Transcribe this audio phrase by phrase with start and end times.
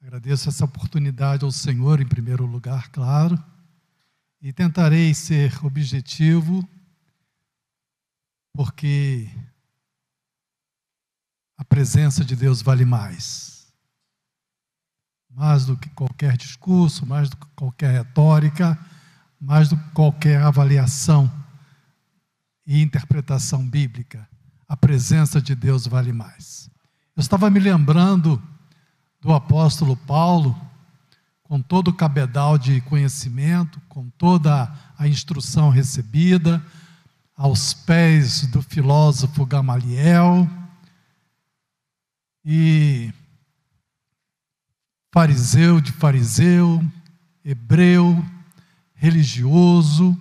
[0.00, 3.36] Agradeço essa oportunidade ao Senhor, em primeiro lugar, claro,
[4.40, 6.66] e tentarei ser objetivo,
[8.52, 9.28] porque
[11.56, 13.72] a presença de Deus vale mais.
[15.28, 18.78] Mais do que qualquer discurso, mais do que qualquer retórica,
[19.40, 21.30] mais do que qualquer avaliação
[22.64, 24.28] e interpretação bíblica.
[24.68, 26.70] A presença de Deus vale mais.
[27.16, 28.40] Eu estava me lembrando
[29.20, 30.58] do apóstolo Paulo,
[31.42, 36.64] com todo o cabedal de conhecimento, com toda a instrução recebida,
[37.36, 40.48] aos pés do filósofo Gamaliel,
[42.44, 43.12] e
[45.12, 46.84] fariseu de fariseu,
[47.44, 48.24] hebreu,
[48.94, 50.20] religioso,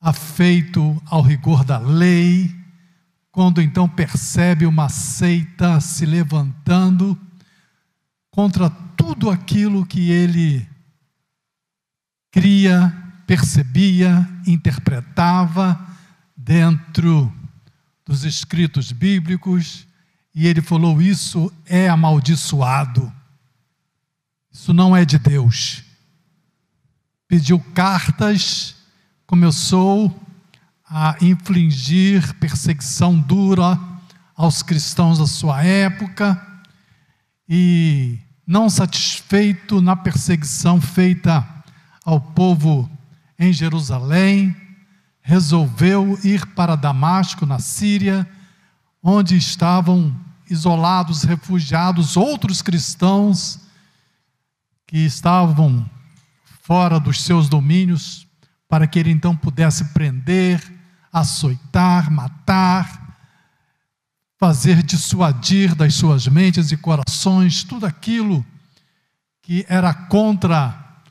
[0.00, 2.54] afeito ao rigor da lei,
[3.30, 7.18] quando então percebe uma seita se levantando
[8.38, 10.64] contra tudo aquilo que ele
[12.30, 15.76] cria, percebia, interpretava
[16.36, 17.32] dentro
[18.06, 19.88] dos escritos bíblicos,
[20.32, 23.12] e ele falou: Isso é amaldiçoado,
[24.52, 25.82] isso não é de Deus.
[27.26, 28.76] Pediu cartas,
[29.26, 30.16] começou
[30.88, 33.76] a infligir perseguição dura
[34.36, 36.40] aos cristãos da sua época,
[37.48, 41.46] e não satisfeito na perseguição feita
[42.02, 42.90] ao povo
[43.38, 44.56] em Jerusalém,
[45.20, 48.26] resolveu ir para Damasco, na Síria,
[49.02, 53.60] onde estavam isolados, refugiados, outros cristãos
[54.86, 55.84] que estavam
[56.62, 58.26] fora dos seus domínios,
[58.66, 60.62] para que ele então pudesse prender,
[61.12, 63.07] açoitar, matar,
[64.38, 68.46] fazer dissuadir das suas mentes e corações tudo aquilo
[69.42, 71.02] que era contra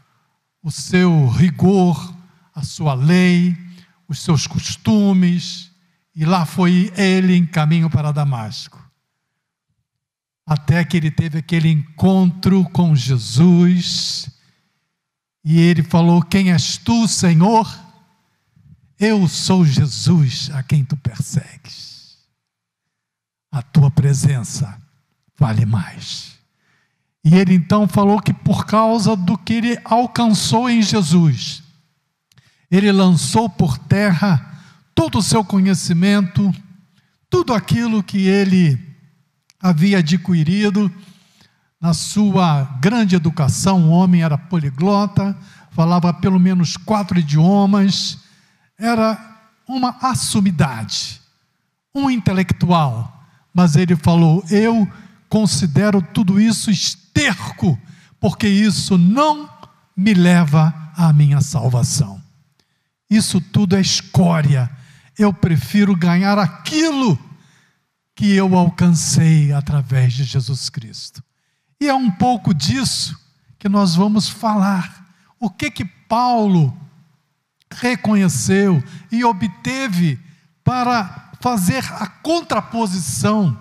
[0.64, 2.16] o seu rigor,
[2.56, 3.56] a sua lei,
[4.08, 5.70] os seus costumes,
[6.16, 8.82] e lá foi ele em caminho para Damasco.
[10.46, 14.30] Até que ele teve aquele encontro com Jesus,
[15.44, 17.68] e ele falou: Quem és tu, Senhor?
[18.98, 21.87] Eu sou Jesus a quem tu persegues
[23.58, 24.80] a tua presença
[25.36, 26.38] vale mais.
[27.24, 31.64] E ele então falou que por causa do que ele alcançou em Jesus,
[32.70, 34.62] ele lançou por terra
[34.94, 36.54] todo o seu conhecimento,
[37.30, 38.80] tudo aquilo que ele
[39.60, 40.92] havia adquirido
[41.82, 43.90] na sua grande educação.
[43.90, 45.36] O homem era poliglota,
[45.72, 48.20] falava pelo menos quatro idiomas,
[48.78, 49.20] era
[49.68, 51.20] uma assumidade,
[51.94, 53.17] um intelectual
[53.58, 54.88] mas ele falou: Eu
[55.28, 57.76] considero tudo isso esterco,
[58.20, 59.50] porque isso não
[59.96, 62.22] me leva à minha salvação.
[63.10, 64.70] Isso tudo é escória.
[65.18, 67.18] Eu prefiro ganhar aquilo
[68.14, 71.24] que eu alcancei através de Jesus Cristo.
[71.82, 73.20] E é um pouco disso
[73.58, 75.04] que nós vamos falar.
[75.40, 76.72] O que que Paulo
[77.72, 80.20] reconheceu e obteve
[80.64, 83.58] para fazer a contraposição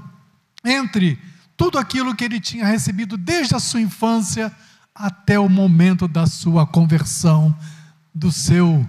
[0.65, 1.19] entre
[1.57, 4.55] tudo aquilo que ele tinha recebido desde a sua infância
[4.95, 7.57] até o momento da sua conversão,
[8.15, 8.87] do seu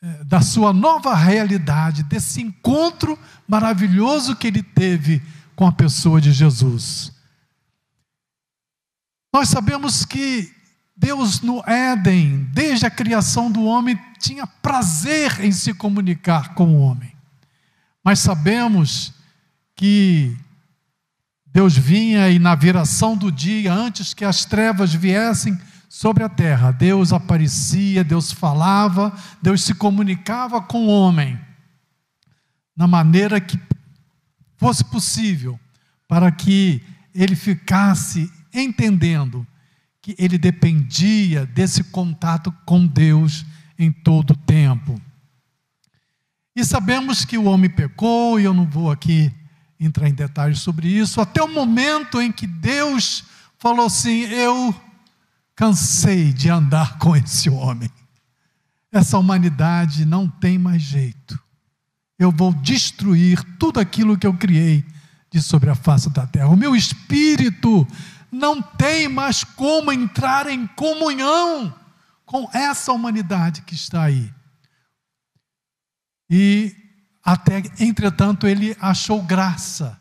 [0.00, 5.20] eh, da sua nova realidade, desse encontro maravilhoso que ele teve
[5.56, 7.12] com a pessoa de Jesus.
[9.32, 10.54] Nós sabemos que
[10.96, 16.80] Deus no Éden, desde a criação do homem, tinha prazer em se comunicar com o
[16.80, 17.17] homem.
[18.08, 19.12] Mas sabemos
[19.76, 20.34] que
[21.44, 25.60] Deus vinha e na viração do dia, antes que as trevas viessem
[25.90, 31.38] sobre a terra, Deus aparecia, Deus falava, Deus se comunicava com o homem,
[32.74, 33.60] na maneira que
[34.56, 35.60] fosse possível,
[36.08, 36.82] para que
[37.14, 39.46] ele ficasse entendendo
[40.00, 43.44] que ele dependia desse contato com Deus
[43.78, 44.98] em todo o tempo.
[46.58, 49.32] E sabemos que o homem pecou, e eu não vou aqui
[49.78, 53.22] entrar em detalhes sobre isso, até o momento em que Deus
[53.60, 54.74] falou assim: Eu
[55.54, 57.88] cansei de andar com esse homem.
[58.90, 61.38] Essa humanidade não tem mais jeito.
[62.18, 64.84] Eu vou destruir tudo aquilo que eu criei
[65.30, 66.48] de sobre a face da terra.
[66.48, 67.86] O meu espírito
[68.32, 71.72] não tem mais como entrar em comunhão
[72.26, 74.36] com essa humanidade que está aí.
[76.30, 76.74] E
[77.24, 79.98] até, entretanto, ele achou graça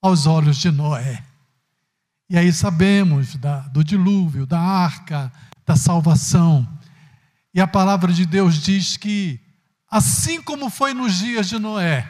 [0.00, 1.22] aos olhos de Noé.
[2.28, 5.32] E aí sabemos da, do dilúvio, da arca,
[5.64, 6.66] da salvação.
[7.54, 9.40] E a palavra de Deus diz que,
[9.88, 12.08] assim como foi nos dias de Noé,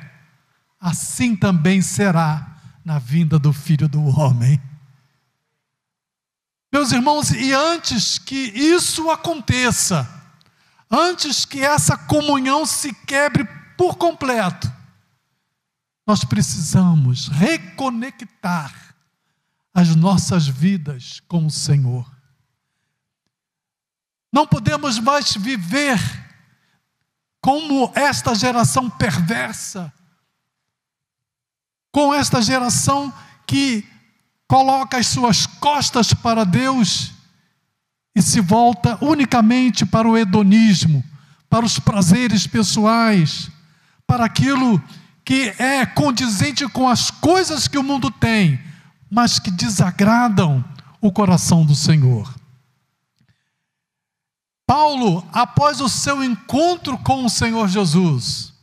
[0.81, 4.61] assim também será na vinda do filho do homem.
[6.73, 10.16] Meus irmãos, e antes que isso aconteça,
[10.91, 13.45] antes que essa comunhão se quebre
[13.77, 14.73] por completo,
[16.07, 18.95] nós precisamos reconectar
[19.75, 22.11] as nossas vidas com o Senhor.
[24.33, 25.99] Não podemos mais viver
[27.41, 29.93] como esta geração perversa,
[31.93, 33.13] com esta geração
[33.47, 33.89] que
[34.49, 37.16] coloca as suas costas para Deus
[38.17, 41.05] e se volta unicamente para o hedonismo,
[41.51, 43.51] para os prazeres pessoais,
[44.07, 44.83] para aquilo
[45.23, 48.59] que é condizente com as coisas que o mundo tem,
[49.11, 50.65] mas que desagradam
[50.99, 52.35] o coração do Senhor.
[54.67, 58.55] Paulo, após o seu encontro com o Senhor Jesus,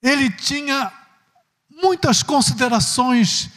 [0.00, 0.92] ele tinha
[1.68, 3.50] muitas considerações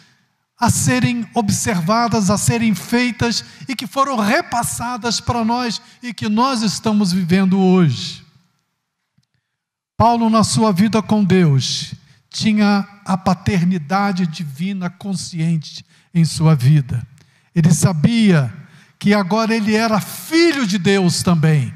[0.66, 6.64] a serem observadas, a serem feitas e que foram repassadas para nós e que nós
[6.64, 8.26] estamos vivendo hoje.
[9.96, 11.94] Paulo, na sua vida com Deus,
[12.32, 17.08] tinha a paternidade divina consciente em sua vida.
[17.54, 18.52] Ele sabia
[18.98, 21.72] que agora ele era filho de Deus também.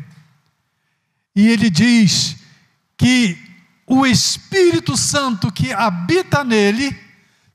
[1.36, 2.38] E ele diz
[2.98, 3.38] que
[3.86, 7.09] o Espírito Santo que habita nele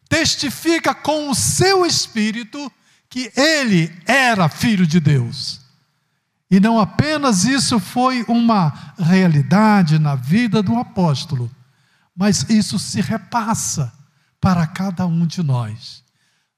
[0.08, 2.70] testifica com o seu espírito
[3.08, 5.60] que ele era filho de Deus.
[6.50, 11.50] E não apenas isso foi uma realidade na vida do apóstolo,
[12.14, 13.92] mas isso se repassa
[14.40, 16.04] para cada um de nós.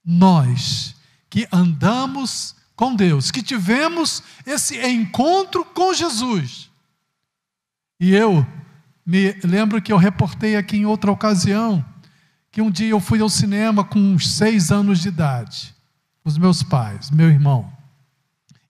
[0.05, 0.95] Nós
[1.29, 6.69] que andamos com Deus, que tivemos esse encontro com Jesus.
[7.99, 8.45] E eu
[9.05, 11.83] me lembro que eu reportei aqui em outra ocasião
[12.57, 15.75] que um dia eu fui ao cinema com uns seis anos de idade,
[16.25, 17.71] os meus pais, meu irmão.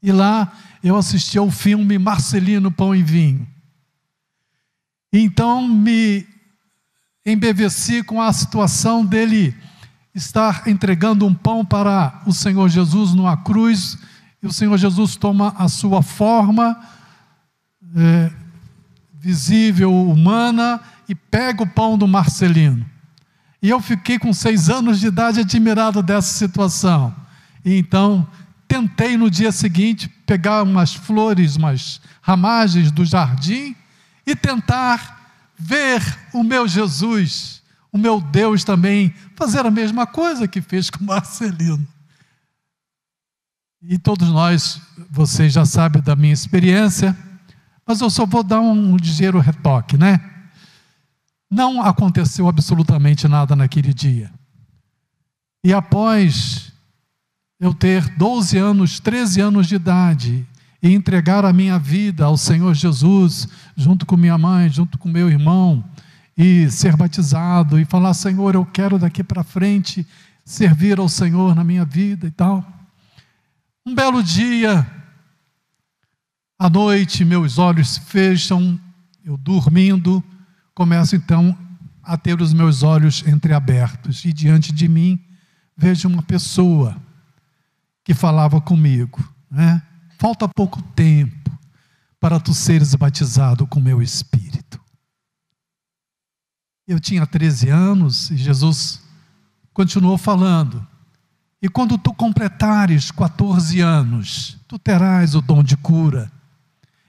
[0.03, 0.51] E lá
[0.83, 3.47] eu assisti ao filme Marcelino Pão e Vinho.
[5.13, 6.27] Então me
[7.25, 9.55] embeveci com a situação dele
[10.13, 13.97] estar entregando um pão para o Senhor Jesus numa cruz,
[14.43, 16.77] e o Senhor Jesus toma a sua forma
[17.95, 18.33] é,
[19.13, 22.96] visível, humana, e pega o pão do Marcelino.
[23.61, 27.15] E eu fiquei com seis anos de idade admirado dessa situação.
[27.65, 28.27] E então
[28.67, 33.75] tentei no dia seguinte pegar umas flores, umas ramagens do jardim
[34.25, 35.17] e tentar
[35.57, 36.01] ver
[36.33, 41.87] o meu Jesus, o meu Deus também, fazer a mesma coisa que fez com Marcelino.
[43.81, 47.17] E todos nós, vocês já sabem da minha experiência,
[47.85, 50.36] mas eu só vou dar um ligeiro retoque, né?
[51.49, 54.31] Não aconteceu absolutamente nada naquele dia.
[55.63, 56.71] E após
[57.59, 60.47] eu ter 12 anos, 13 anos de idade,
[60.81, 65.29] e entregar a minha vida ao Senhor Jesus, junto com minha mãe, junto com meu
[65.29, 65.83] irmão,
[66.37, 70.05] e ser batizado, e falar: Senhor, eu quero daqui para frente
[70.45, 72.65] servir ao Senhor na minha vida e tal.
[73.85, 74.85] Um belo dia,
[76.59, 78.79] à noite, meus olhos fecham,
[79.25, 80.23] eu dormindo,
[80.77, 81.57] começo então
[82.03, 85.19] a ter os meus olhos entreabertos, e diante de mim
[85.75, 86.95] vejo uma pessoa
[88.03, 89.81] que falava comigo, né?
[90.19, 91.51] Falta pouco tempo
[92.19, 94.79] para tu seres batizado com meu espírito.
[96.87, 99.01] Eu tinha 13 anos e Jesus
[99.73, 100.85] continuou falando.
[101.59, 106.31] E quando tu completares 14 anos, tu terás o dom de cura.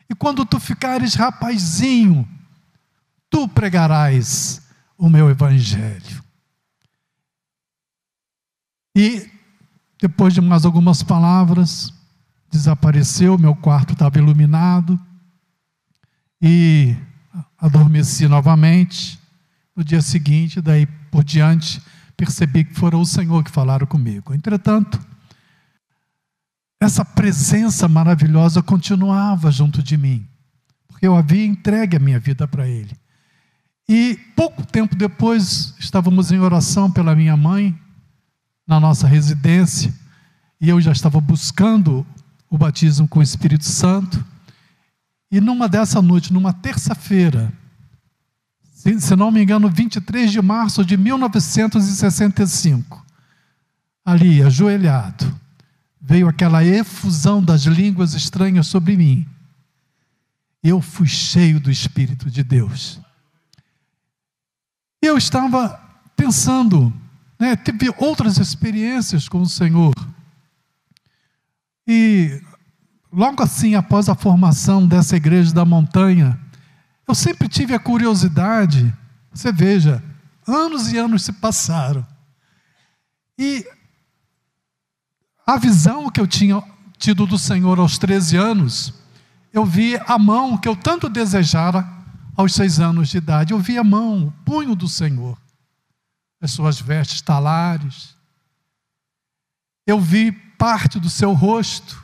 [0.08, 2.26] E quando tu ficares rapazinho,
[3.30, 4.62] tu pregarás
[4.96, 6.22] o meu evangelho.
[8.96, 9.30] E
[10.00, 11.92] depois de mais algumas palavras,
[12.50, 14.98] desapareceu, meu quarto estava iluminado
[16.40, 16.96] e
[17.58, 19.18] adormeci novamente.
[19.76, 21.80] No dia seguinte, daí por diante,
[22.16, 24.34] percebi que fora o Senhor que falaram comigo.
[24.34, 25.00] Entretanto,
[26.80, 30.26] essa presença maravilhosa continuava junto de mim,
[30.88, 32.97] porque eu havia entregue a minha vida para Ele.
[33.88, 37.76] E pouco tempo depois, estávamos em oração pela minha mãe,
[38.66, 39.94] na nossa residência,
[40.60, 42.06] e eu já estava buscando
[42.50, 44.22] o batismo com o Espírito Santo.
[45.30, 47.50] E numa dessa noite, numa terça-feira,
[48.74, 53.06] se, se não me engano, 23 de março de 1965,
[54.04, 55.34] ali, ajoelhado,
[56.00, 59.26] veio aquela efusão das línguas estranhas sobre mim.
[60.62, 63.00] Eu fui cheio do Espírito de Deus.
[65.02, 65.80] E eu estava
[66.16, 66.92] pensando,
[67.38, 69.94] né, tive outras experiências com o Senhor.
[71.86, 72.42] E
[73.12, 76.38] logo assim, após a formação dessa igreja da montanha,
[77.06, 78.92] eu sempre tive a curiosidade,
[79.32, 80.02] você veja,
[80.46, 82.06] anos e anos se passaram.
[83.38, 83.64] E
[85.46, 86.62] a visão que eu tinha
[86.98, 88.92] tido do Senhor aos 13 anos,
[89.52, 91.97] eu vi a mão que eu tanto desejara
[92.38, 93.52] aos seis anos de idade.
[93.52, 95.36] Eu vi a mão, o punho do Senhor,
[96.40, 98.16] as suas vestes talares.
[99.84, 102.00] Eu vi parte do seu rosto,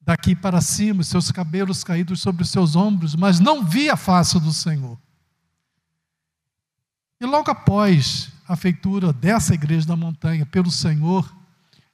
[0.00, 4.40] daqui para cima, seus cabelos caídos sobre os seus ombros, mas não vi a face
[4.40, 4.98] do Senhor.
[7.20, 11.32] E logo após a feitura dessa igreja da montanha pelo Senhor,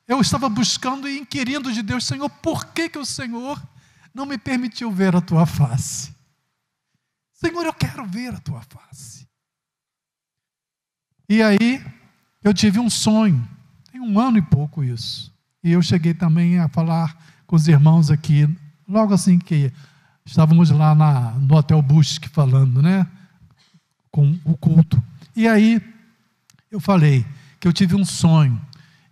[0.07, 3.63] eu estava buscando e inquirindo de Deus, Senhor, por que, que o Senhor
[4.15, 6.17] não me permitiu ver a tua face?
[7.41, 9.29] Senhor, eu quero ver a tua face.
[11.29, 11.81] E aí,
[12.43, 13.49] eu tive um sonho,
[13.93, 15.33] tem um ano e pouco isso.
[15.63, 17.17] E eu cheguei também a falar
[17.47, 18.49] com os irmãos aqui,
[18.89, 19.73] logo assim que
[20.27, 23.07] estávamos lá na, no Hotel Busque falando, né?
[24.11, 25.01] Com o culto.
[25.37, 25.81] E aí
[26.73, 27.25] eu falei
[27.61, 28.61] que eu tive um sonho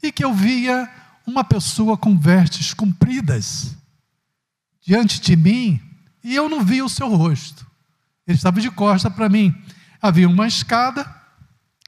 [0.02, 0.90] e que eu via
[1.24, 3.76] uma pessoa com vestes compridas
[4.80, 5.80] diante de mim
[6.24, 7.64] e eu não via o seu rosto.
[8.26, 9.54] Ele estava de costa para mim.
[10.00, 11.08] Havia uma escada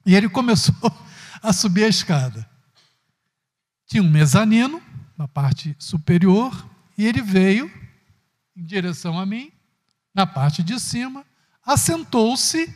[0.06, 0.74] e ele começou
[1.42, 2.48] a subir a escada.
[3.86, 4.82] Tinha um mezanino
[5.18, 7.68] na parte superior, e ele veio
[8.56, 9.50] em direção a mim,
[10.14, 11.24] na parte de cima,
[11.66, 12.72] assentou-se,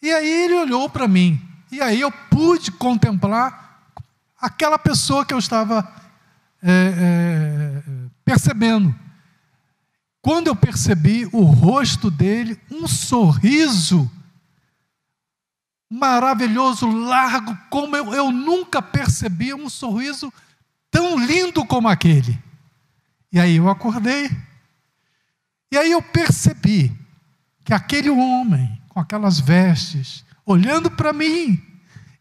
[0.00, 1.40] e aí ele olhou para mim.
[1.70, 3.92] E aí eu pude contemplar
[4.40, 5.80] aquela pessoa que eu estava
[6.62, 7.82] é, é,
[8.24, 8.94] percebendo.
[10.20, 14.10] Quando eu percebi o rosto dele, um sorriso
[15.90, 20.32] maravilhoso, largo, como eu, eu nunca percebi um sorriso
[20.90, 22.38] tão lindo como aquele.
[23.32, 24.30] E aí eu acordei.
[25.70, 26.92] E aí eu percebi
[27.64, 31.62] que aquele homem, com aquelas vestes, olhando para mim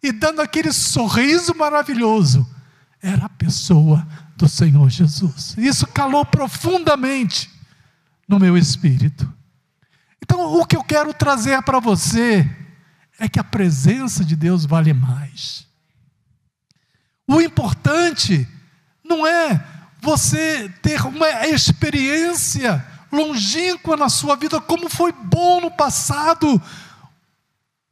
[0.04, 2.48] e dando aquele sorriso maravilhoso,
[3.02, 5.56] era a pessoa do Senhor Jesus.
[5.58, 7.50] Isso calou profundamente
[8.28, 9.32] no meu espírito.
[10.22, 12.50] Então, o que eu quero trazer para você
[13.20, 15.66] é que a presença de Deus vale mais.
[17.28, 18.48] O importante
[19.04, 19.64] não é
[20.02, 26.62] você ter uma experiência longínqua na sua vida, como foi bom no passado.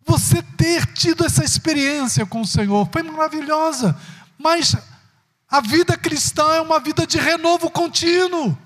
[0.05, 3.97] Você ter tido essa experiência com o Senhor foi maravilhosa,
[4.37, 4.75] mas
[5.49, 8.57] a vida cristã é uma vida de renovo contínuo,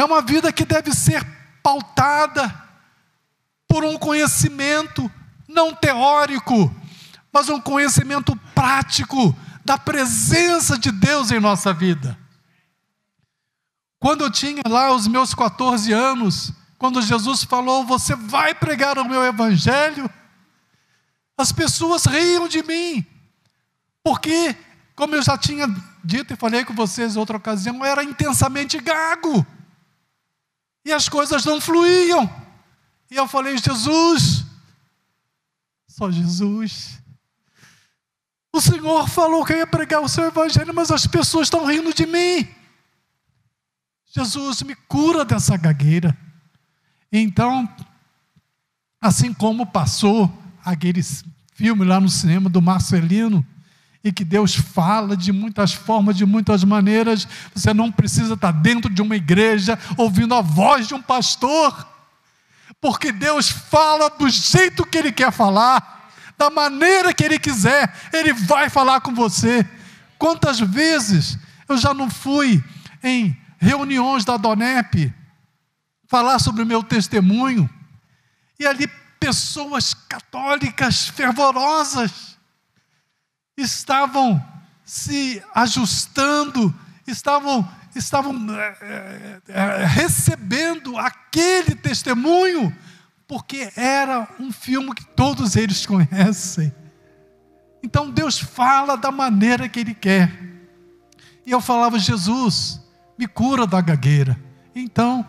[0.00, 1.22] é uma vida que deve ser
[1.62, 2.52] pautada
[3.68, 5.10] por um conhecimento
[5.46, 6.74] não teórico,
[7.30, 12.18] mas um conhecimento prático da presença de Deus em nossa vida.
[13.98, 19.04] Quando eu tinha lá os meus 14 anos, quando Jesus falou, você vai pregar o
[19.04, 20.10] meu evangelho,
[21.36, 23.04] as pessoas riam de mim,
[24.02, 24.56] porque,
[24.96, 25.66] como eu já tinha
[26.02, 29.46] dito e falei com vocês outra ocasião, eu era intensamente gago,
[30.84, 32.28] e as coisas não fluíam,
[33.10, 34.44] e eu falei, Jesus,
[35.88, 37.00] só Jesus,
[38.52, 41.94] o Senhor falou que eu ia pregar o seu evangelho, mas as pessoas estão rindo
[41.94, 42.48] de mim.
[44.06, 46.16] Jesus me cura dessa gagueira.
[47.12, 47.68] Então,
[49.00, 50.32] assim como passou
[50.64, 51.00] aquele
[51.54, 53.46] filme lá no cinema do Marcelino,
[54.02, 58.90] e que Deus fala de muitas formas, de muitas maneiras, você não precisa estar dentro
[58.90, 61.86] de uma igreja ouvindo a voz de um pastor,
[62.80, 68.32] porque Deus fala do jeito que Ele quer falar da maneira que Ele quiser, Ele
[68.32, 69.66] vai falar com você.
[70.18, 71.38] Quantas vezes
[71.68, 72.64] eu já não fui
[73.02, 75.12] em reuniões da Donep
[76.08, 77.68] falar sobre o meu testemunho,
[78.58, 78.88] e ali
[79.20, 82.39] pessoas católicas fervorosas
[83.56, 84.42] estavam
[84.84, 86.74] se ajustando,
[87.06, 92.74] estavam estavam é, é, recebendo aquele testemunho
[93.26, 96.74] porque era um filme que todos eles conhecem.
[97.80, 100.32] Então Deus fala da maneira que Ele quer.
[101.46, 102.80] E eu falava, Jesus,
[103.16, 104.36] me cura da gagueira.
[104.74, 105.24] Então,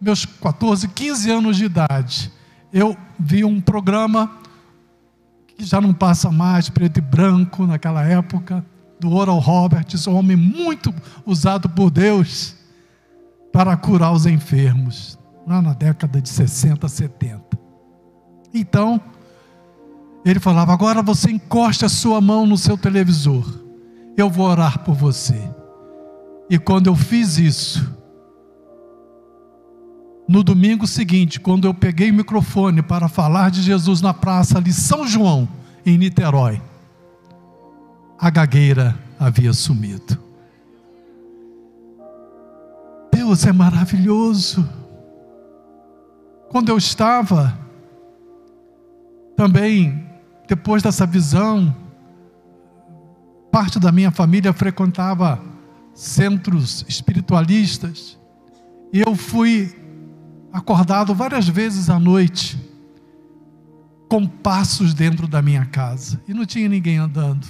[0.00, 2.32] meus 14, 15 anos de idade,
[2.72, 4.38] eu vi um programa
[5.56, 8.64] que já não passa mais, preto e branco naquela época,
[8.98, 10.94] do Oral Roberts, um homem muito
[11.26, 12.54] usado por Deus
[13.52, 17.58] para curar os enfermos, lá na década de 60, 70.
[18.54, 19.00] Então,
[20.24, 23.44] ele falava: agora você encosta a sua mão no seu televisor,
[24.16, 25.50] eu vou orar por você.
[26.48, 27.92] E quando eu fiz isso,
[30.32, 34.72] no domingo seguinte, quando eu peguei o microfone para falar de Jesus na praça ali
[34.72, 35.46] São João,
[35.84, 36.58] em Niterói,
[38.18, 40.18] a gagueira havia sumido.
[43.12, 44.66] Deus é maravilhoso.
[46.48, 47.58] Quando eu estava
[49.36, 50.02] também,
[50.48, 51.76] depois dessa visão,
[53.50, 55.38] parte da minha família frequentava
[55.92, 58.18] centros espiritualistas,
[58.94, 59.81] e eu fui
[60.52, 62.60] acordado várias vezes à noite,
[64.08, 67.46] com passos dentro da minha casa, e não tinha ninguém andando,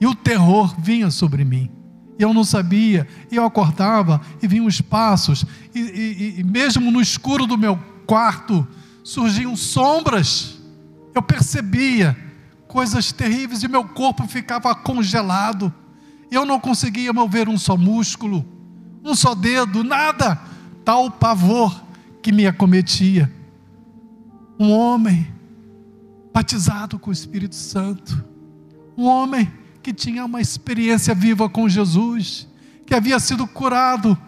[0.00, 1.70] e o terror vinha sobre mim.
[2.18, 6.90] E eu não sabia, e eu acordava e vinham os passos, e, e, e mesmo
[6.90, 8.66] no escuro do meu quarto
[9.04, 10.58] surgiam sombras.
[11.14, 12.16] Eu percebia
[12.66, 15.72] coisas terríveis e meu corpo ficava congelado.
[16.30, 18.44] Eu não conseguia mover um só músculo,
[19.04, 20.40] um só dedo, nada.
[20.84, 21.85] Tal pavor
[22.26, 23.32] que me acometia.
[24.58, 25.32] Um homem
[26.34, 28.24] batizado com o Espírito Santo.
[28.98, 29.48] Um homem
[29.80, 32.48] que tinha uma experiência viva com Jesus,
[32.84, 34.18] que havia sido curado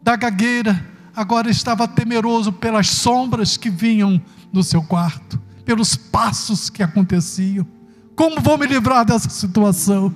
[0.00, 0.80] da gagueira,
[1.12, 7.66] agora estava temeroso pelas sombras que vinham no seu quarto, pelos passos que aconteciam.
[8.14, 10.14] Como vou me livrar dessa situação?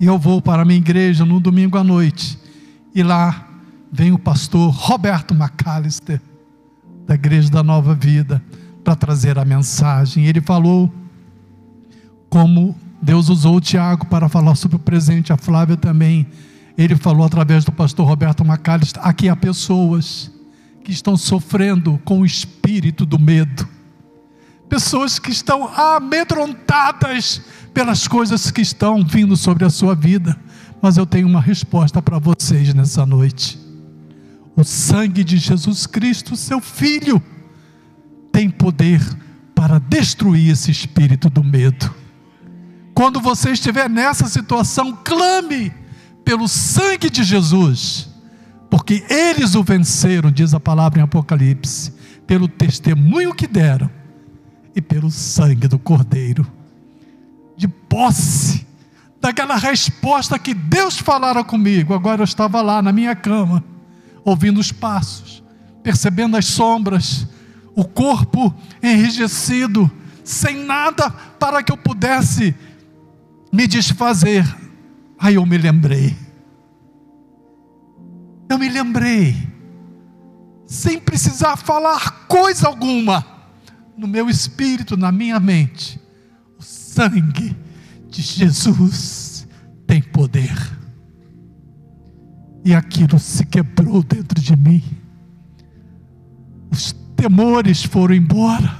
[0.00, 2.38] E eu vou para a minha igreja no domingo à noite,
[2.94, 3.45] e lá
[3.96, 6.20] vem o pastor Roberto McAllister,
[7.06, 8.42] da Igreja da Nova Vida,
[8.84, 10.26] para trazer a mensagem.
[10.26, 10.92] Ele falou
[12.28, 16.26] como Deus usou o Tiago para falar sobre o presente, a Flávia também.
[16.76, 20.30] Ele falou através do pastor Roberto Macalista: aqui há pessoas
[20.84, 23.66] que estão sofrendo com o espírito do medo,
[24.68, 27.40] pessoas que estão amedrontadas
[27.72, 30.38] pelas coisas que estão vindo sobre a sua vida.
[30.82, 33.65] Mas eu tenho uma resposta para vocês nessa noite.
[34.56, 37.22] O sangue de Jesus Cristo, seu Filho,
[38.32, 39.00] tem poder
[39.54, 41.94] para destruir esse espírito do medo.
[42.94, 45.70] Quando você estiver nessa situação, clame
[46.24, 48.08] pelo sangue de Jesus,
[48.70, 51.92] porque eles o venceram, diz a palavra em Apocalipse,
[52.26, 53.90] pelo testemunho que deram
[54.74, 56.50] e pelo sangue do Cordeiro.
[57.56, 58.66] De posse
[59.20, 63.62] daquela resposta que Deus falara comigo, agora eu estava lá na minha cama,
[64.26, 65.40] ouvindo os passos,
[65.84, 67.28] percebendo as sombras,
[67.76, 69.88] o corpo enrijecido,
[70.24, 72.52] sem nada para que eu pudesse
[73.52, 74.44] me desfazer.
[75.16, 76.16] Aí eu me lembrei.
[78.48, 79.36] Eu me lembrei,
[80.66, 83.24] sem precisar falar coisa alguma,
[83.96, 86.00] no meu espírito, na minha mente,
[86.58, 87.56] o sangue
[88.08, 89.46] de Jesus
[89.86, 90.52] tem poder.
[92.66, 94.82] E aquilo se quebrou dentro de mim.
[96.68, 98.76] Os temores foram embora,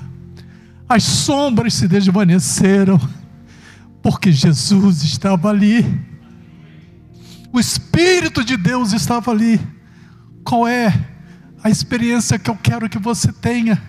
[0.89, 2.99] as sombras se desvaneceram
[4.03, 5.85] porque Jesus estava ali.
[7.53, 9.61] O Espírito de Deus estava ali.
[10.43, 10.93] Qual é
[11.63, 13.81] a experiência que eu quero que você tenha?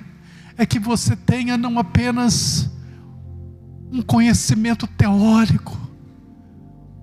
[0.55, 2.69] É que você tenha não apenas
[3.91, 5.75] um conhecimento teórico,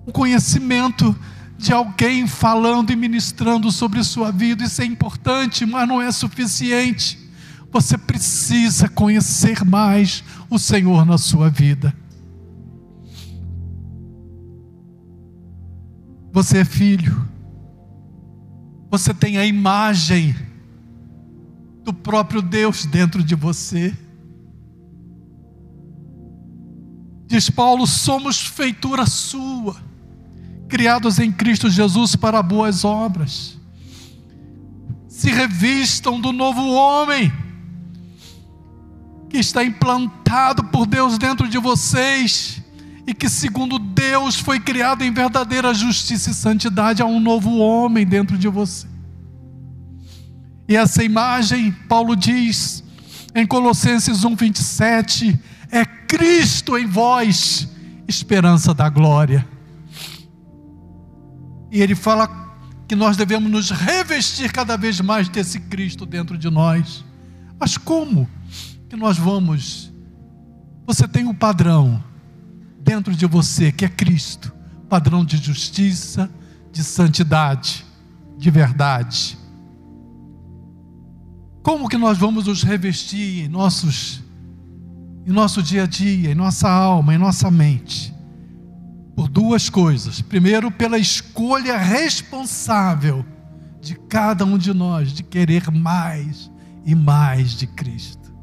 [0.07, 1.13] um conhecimento
[1.57, 7.17] de alguém falando e ministrando sobre sua vida, isso é importante, mas não é suficiente.
[7.71, 11.95] Você precisa conhecer mais o Senhor na sua vida.
[16.31, 17.27] Você é filho.
[18.91, 20.35] Você tem a imagem
[21.83, 23.95] do próprio Deus dentro de você.
[27.27, 29.75] Diz Paulo: somos feitura sua,
[30.67, 33.57] criados em Cristo Jesus para boas obras.
[35.07, 37.31] Se revistam do novo homem,
[39.29, 42.61] que está implantado por Deus dentro de vocês
[43.07, 48.05] e que, segundo Deus, foi criado em verdadeira justiça e santidade a um novo homem
[48.05, 48.87] dentro de você.
[50.67, 52.83] E essa imagem, Paulo diz
[53.35, 57.67] em Colossenses 1:27, é Cristo em vós,
[58.07, 59.54] esperança da glória.
[61.75, 62.29] E ele fala
[62.87, 67.03] que nós devemos nos revestir cada vez mais desse Cristo dentro de nós.
[67.59, 68.29] Mas como
[68.87, 69.91] que nós vamos
[70.87, 72.01] Você tem um padrão
[72.79, 74.53] dentro de você que é Cristo
[74.87, 76.31] padrão de justiça,
[76.71, 77.85] de santidade,
[78.37, 79.37] de verdade.
[81.61, 84.23] Como que nós vamos nos revestir em nossos
[85.25, 88.14] em nosso dia a dia, em nossa alma, em nossa mente?
[89.15, 90.21] Por duas coisas.
[90.21, 93.25] Primeiro, pela escolha responsável
[93.81, 96.51] de cada um de nós de querer mais
[96.85, 98.33] e mais de Cristo.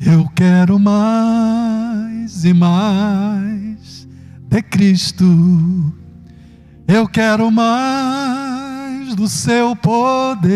[0.00, 4.06] Eu quero mais e mais
[4.48, 5.24] de Cristo.
[6.86, 10.54] Eu quero mais do seu poder.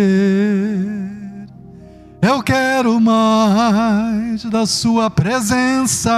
[2.20, 6.10] Eu quero mais da sua presença.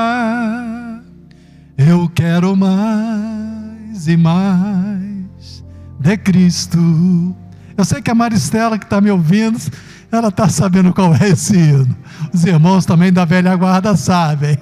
[1.84, 5.64] Eu quero mais e mais
[5.98, 6.78] de Cristo.
[7.76, 9.58] Eu sei que a Maristela que está me ouvindo,
[10.10, 11.96] ela está sabendo qual é esse hino.
[12.32, 14.56] Os irmãos também da velha guarda sabem,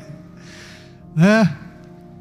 [1.14, 1.56] né?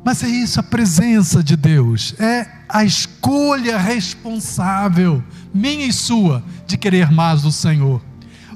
[0.03, 6.77] Mas é isso, a presença de Deus, é a escolha responsável, minha e sua, de
[6.77, 8.01] querer mais do Senhor.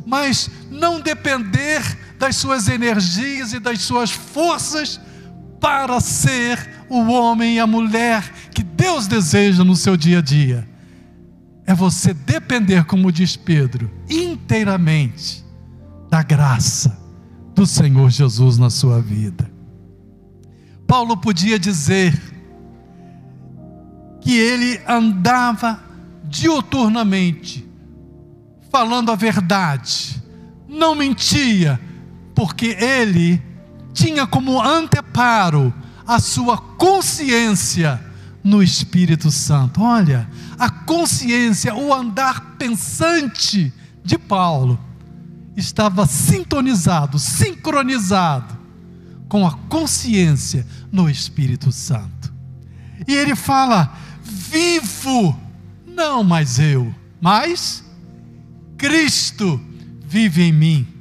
[0.05, 1.81] Mas não depender
[2.19, 4.99] das suas energias e das suas forças
[5.63, 8.21] para ser o homem e a mulher
[8.53, 10.67] que Deus deseja no seu dia a dia.
[11.65, 15.41] É você depender, como diz Pedro, inteiramente
[16.09, 16.99] da graça
[17.55, 19.49] do Senhor Jesus na sua vida.
[20.85, 22.21] Paulo podia dizer
[24.19, 25.81] que ele andava
[26.25, 27.65] diuturnamente,
[28.69, 30.21] falando a verdade,
[30.67, 31.79] não mentia,
[32.35, 33.52] porque ele
[33.93, 35.73] tinha como anteparo
[36.05, 38.03] a sua consciência
[38.43, 39.81] no Espírito Santo.
[39.81, 40.29] Olha,
[40.59, 43.71] a consciência, o andar pensante
[44.03, 44.79] de Paulo
[45.55, 48.57] estava sintonizado, sincronizado
[49.29, 52.33] com a consciência no Espírito Santo.
[53.07, 55.37] E ele fala: vivo,
[55.87, 57.83] não mais eu, mas
[58.77, 59.59] Cristo
[60.05, 60.92] vive em mim.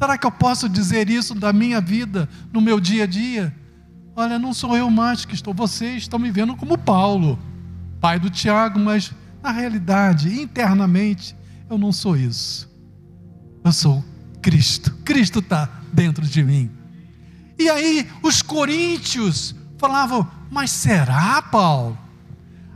[0.00, 3.54] Será que eu posso dizer isso da minha vida, no meu dia a dia?
[4.16, 7.38] Olha, não sou eu mais que estou, vocês estão me vendo como Paulo,
[8.00, 11.36] pai do Tiago, mas na realidade, internamente,
[11.68, 12.66] eu não sou isso.
[13.62, 14.02] Eu sou
[14.40, 14.90] Cristo.
[15.04, 16.70] Cristo está dentro de mim.
[17.58, 21.98] E aí os coríntios falavam: Mas será, Paulo?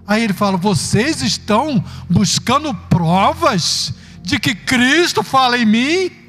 [0.06, 6.23] Aí ele fala: Vocês estão buscando provas de que Cristo fala em mim?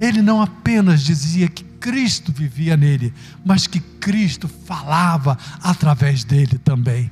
[0.00, 3.12] Ele não apenas dizia que Cristo vivia nele,
[3.44, 7.10] mas que Cristo falava através dele também.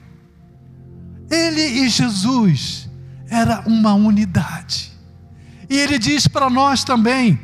[1.30, 2.88] Ele e Jesus
[3.28, 4.92] era uma unidade.
[5.68, 7.38] E ele diz para nós também,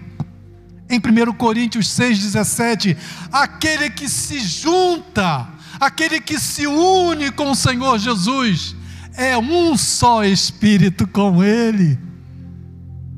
[0.89, 2.97] em 1 Coríntios 6,17:
[3.33, 5.49] aquele que se junta,
[5.81, 8.77] aquele que se une com o Senhor Jesus,
[9.15, 11.99] é um só espírito com Ele.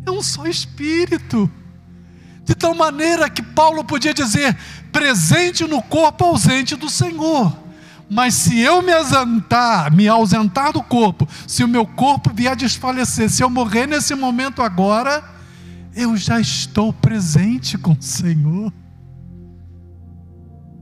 [0.06, 1.50] É um só espírito.
[2.44, 4.57] De tal maneira que Paulo podia dizer:
[4.92, 7.64] presente no corpo, ausente do Senhor.
[8.09, 12.54] Mas se eu me ausentar, me ausentar do corpo, se o meu corpo vier a
[12.54, 15.24] desfalecer, se eu morrer nesse momento agora,
[15.96, 18.72] eu já estou presente com o Senhor.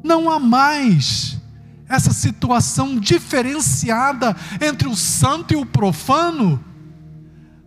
[0.03, 1.39] Não há mais
[1.89, 6.63] essa situação diferenciada entre o santo e o profano.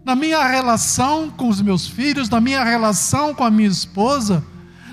[0.06, 4.46] Na minha relação com os meus filhos, na minha relação com a minha esposa,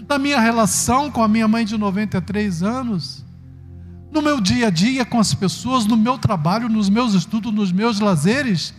[0.09, 3.22] na minha relação com a minha mãe de 93 anos,
[4.11, 7.70] no meu dia a dia com as pessoas, no meu trabalho, nos meus estudos, nos
[7.70, 8.72] meus lazeres,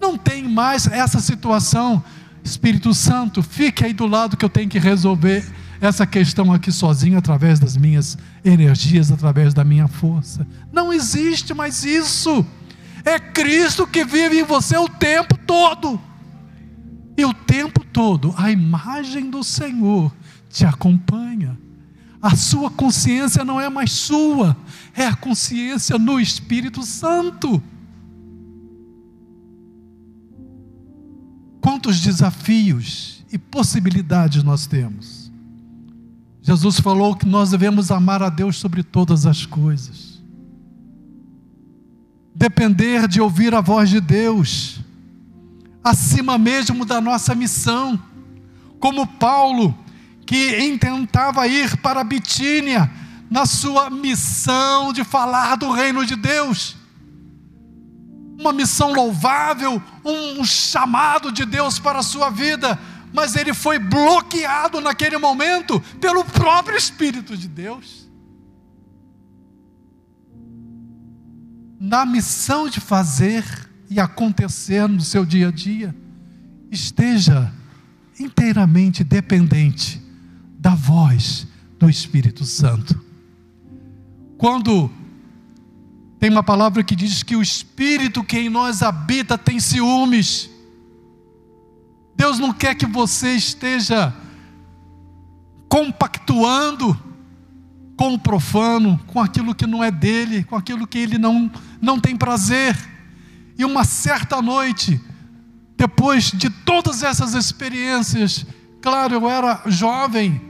[0.00, 2.02] não tem mais essa situação
[2.42, 5.44] Espírito Santo, fique aí do lado que eu tenho que resolver
[5.80, 10.46] essa questão aqui sozinho, através das minhas energias, através da minha força.
[10.72, 12.44] Não existe mais isso.
[13.06, 16.00] É Cristo que vive em você o tempo todo.
[17.16, 20.12] E o tempo todo, a imagem do Senhor
[20.50, 21.56] te acompanha.
[22.20, 24.56] A sua consciência não é mais sua,
[24.92, 27.62] é a consciência no Espírito Santo.
[31.60, 35.30] Quantos desafios e possibilidades nós temos.
[36.42, 40.15] Jesus falou que nós devemos amar a Deus sobre todas as coisas,
[42.36, 44.80] depender de ouvir a voz de Deus,
[45.82, 48.00] acima mesmo da nossa missão,
[48.78, 49.76] como Paulo,
[50.26, 52.90] que intentava ir para Bitínia,
[53.30, 56.76] na sua missão de falar do reino de Deus
[58.38, 62.78] uma missão louvável, um chamado de Deus para a sua vida,
[63.12, 68.05] mas ele foi bloqueado naquele momento pelo próprio Espírito de Deus.
[71.78, 73.44] Na missão de fazer
[73.88, 75.94] e acontecer no seu dia a dia,
[76.70, 77.52] esteja
[78.18, 80.02] inteiramente dependente
[80.58, 81.46] da voz
[81.78, 82.98] do Espírito Santo.
[84.38, 84.90] Quando
[86.18, 90.50] tem uma palavra que diz que o Espírito que em nós habita tem ciúmes.
[92.16, 94.14] Deus não quer que você esteja
[95.68, 96.98] compactuando
[97.96, 101.98] com o profano, com aquilo que não é dele, com aquilo que ele não, não
[101.98, 102.76] tem prazer.
[103.58, 105.00] E uma certa noite,
[105.76, 108.44] depois de todas essas experiências,
[108.82, 110.40] claro, eu era jovem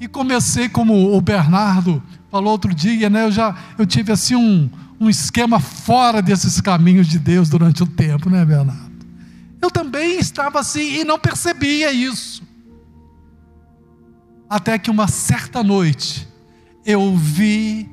[0.00, 3.24] e comecei como o Bernardo falou outro dia, né?
[3.24, 4.68] Eu já eu tive assim um,
[5.00, 8.88] um esquema fora desses caminhos de Deus durante o tempo, né, Bernardo?
[9.62, 12.42] Eu também estava assim e não percebia isso.
[14.50, 16.27] Até que uma certa noite
[16.88, 17.86] eu vi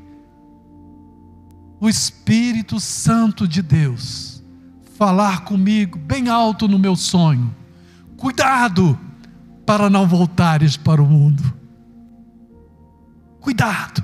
[1.81, 4.41] o Espírito Santo de Deus
[4.97, 7.53] falar comigo bem alto no meu sonho.
[8.15, 8.97] Cuidado
[9.65, 11.43] para não voltares para o mundo.
[13.41, 14.01] Cuidado.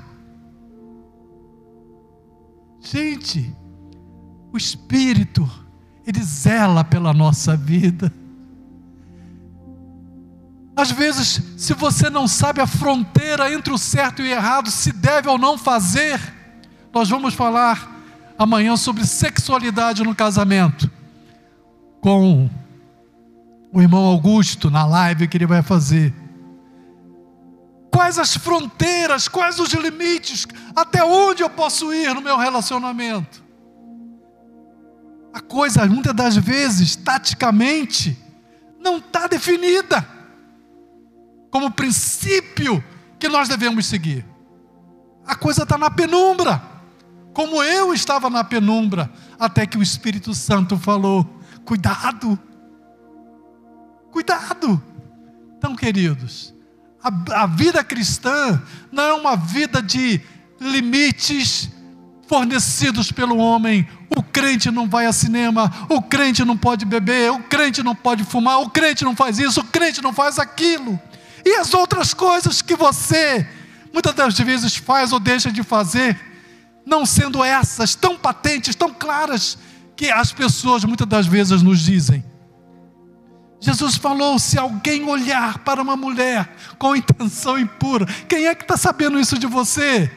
[2.78, 3.50] Gente,
[4.52, 5.50] o Espírito,
[6.06, 8.12] ele zela pela nossa vida.
[10.82, 14.90] Às vezes, se você não sabe a fronteira entre o certo e o errado, se
[14.90, 16.20] deve ou não fazer,
[16.92, 18.02] nós vamos falar
[18.36, 20.90] amanhã sobre sexualidade no casamento,
[22.00, 22.50] com
[23.72, 26.12] o irmão Augusto, na live que ele vai fazer.
[27.88, 33.40] Quais as fronteiras, quais os limites, até onde eu posso ir no meu relacionamento?
[35.32, 38.18] A coisa, muitas das vezes, taticamente,
[38.80, 40.21] não está definida
[41.52, 42.82] como princípio
[43.20, 44.24] que nós devemos seguir.
[45.24, 46.60] A coisa está na penumbra,
[47.34, 52.38] como eu estava na penumbra, até que o Espírito Santo falou: cuidado,
[54.10, 54.82] cuidado.
[55.58, 56.54] Então, queridos,
[57.00, 58.60] a, a vida cristã
[58.90, 60.20] não é uma vida de
[60.58, 61.70] limites
[62.26, 63.86] fornecidos pelo homem.
[64.16, 68.24] O crente não vai a cinema, o crente não pode beber, o crente não pode
[68.24, 70.98] fumar, o crente não faz isso, o crente não faz aquilo.
[71.44, 73.46] E as outras coisas que você
[73.92, 76.18] muitas das vezes faz ou deixa de fazer,
[76.86, 79.58] não sendo essas tão patentes, tão claras,
[79.94, 82.24] que as pessoas muitas das vezes nos dizem.
[83.60, 88.76] Jesus falou: se alguém olhar para uma mulher com intenção impura, quem é que está
[88.76, 90.10] sabendo isso de você?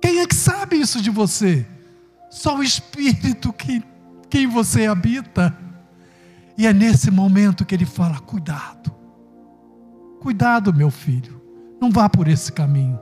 [0.00, 1.66] Quem é que sabe isso de você?
[2.30, 3.82] Só o Espírito que,
[4.30, 5.63] que em você habita.
[6.56, 8.94] E é nesse momento que ele fala: cuidado,
[10.20, 11.40] cuidado, meu filho,
[11.80, 12.98] não vá por esse caminho.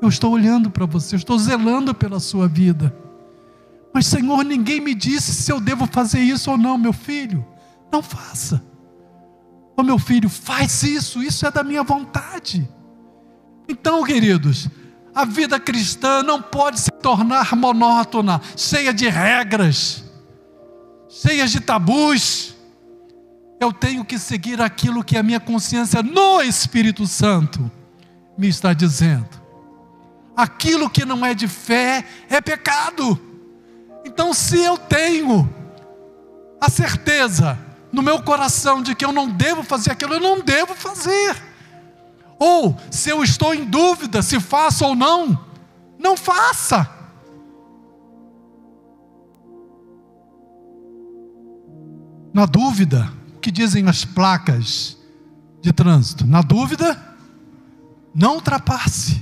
[0.00, 2.94] Eu estou olhando para você, estou zelando pela sua vida.
[3.94, 7.46] Mas, Senhor, ninguém me disse se eu devo fazer isso ou não, meu filho.
[7.92, 8.56] Não faça.
[9.76, 12.68] Ô oh, meu filho, faz isso, isso é da minha vontade.
[13.68, 14.68] Então, queridos,
[15.14, 20.04] a vida cristã não pode se tornar monótona, cheia de regras,
[21.08, 22.51] cheia de tabus.
[23.62, 27.70] Eu tenho que seguir aquilo que a minha consciência no Espírito Santo
[28.36, 29.40] me está dizendo.
[30.36, 33.16] Aquilo que não é de fé é pecado.
[34.04, 35.48] Então, se eu tenho
[36.60, 37.56] a certeza
[37.92, 41.40] no meu coração de que eu não devo fazer aquilo, eu não devo fazer.
[42.40, 45.38] Ou, se eu estou em dúvida se faço ou não,
[46.00, 46.90] não faça.
[52.34, 54.96] Na dúvida, que dizem as placas
[55.60, 56.26] de trânsito?
[56.26, 56.98] Na dúvida,
[58.14, 59.20] não ultrapasse.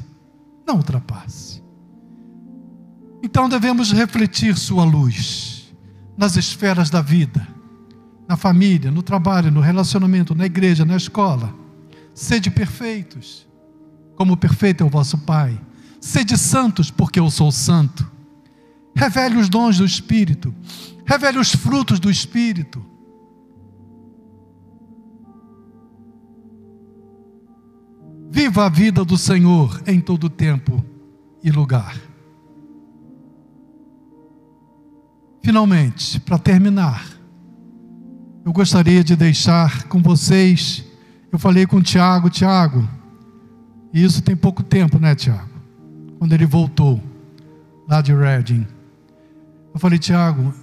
[0.66, 1.60] Não ultrapasse.
[3.22, 5.74] Então devemos refletir Sua luz
[6.16, 7.46] nas esferas da vida,
[8.28, 11.54] na família, no trabalho, no relacionamento, na igreja, na escola.
[12.14, 13.46] Sede perfeitos,
[14.16, 15.58] como perfeito é o vosso Pai.
[16.00, 18.10] Sede santos, porque eu sou santo.
[18.94, 20.54] Revele os dons do Espírito,
[21.06, 22.84] revele os frutos do Espírito.
[28.30, 30.84] Viva a vida do Senhor em todo tempo
[31.42, 31.96] e lugar.
[35.42, 37.04] Finalmente, para terminar,
[38.44, 40.84] eu gostaria de deixar com vocês.
[41.32, 42.88] Eu falei com o Tiago, Tiago,
[43.92, 45.50] e isso tem pouco tempo, né, Tiago?
[46.18, 47.02] Quando ele voltou
[47.88, 48.66] lá de Reading.
[49.74, 50.54] Eu falei, Tiago,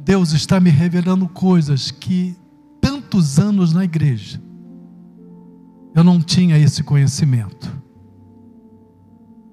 [0.00, 2.36] Deus está me revelando coisas que
[2.80, 4.40] tantos anos na igreja,
[5.94, 7.72] eu não tinha esse conhecimento.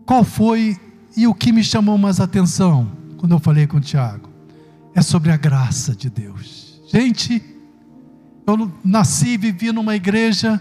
[0.05, 0.77] Qual foi
[1.15, 4.29] e o que me chamou mais atenção quando eu falei com o Tiago?
[4.93, 6.81] É sobre a graça de Deus.
[6.91, 7.41] Gente,
[8.45, 10.59] eu nasci e vivi numa igreja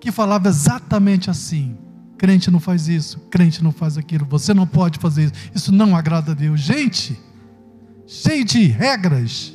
[0.00, 1.78] que falava exatamente assim:
[2.18, 5.96] crente não faz isso, crente não faz aquilo, você não pode fazer isso, isso não
[5.96, 6.60] agrada a Deus.
[6.60, 7.18] Gente,
[8.06, 9.53] cheio de regras.